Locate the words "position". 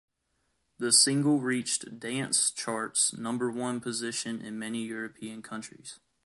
3.81-4.41